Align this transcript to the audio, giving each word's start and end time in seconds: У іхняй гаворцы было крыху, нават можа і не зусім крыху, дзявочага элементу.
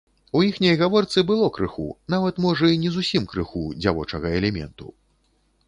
У 0.37 0.39
іхняй 0.45 0.77
гаворцы 0.79 1.23
было 1.31 1.49
крыху, 1.57 1.85
нават 2.15 2.41
можа 2.47 2.65
і 2.77 2.81
не 2.87 2.93
зусім 2.97 3.29
крыху, 3.35 3.63
дзявочага 3.85 4.27
элементу. 4.43 4.85